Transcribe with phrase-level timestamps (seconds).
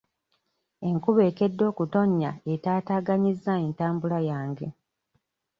[0.89, 4.67] Enkuba ekedde okutonnya etaataaganyizza entambula yange.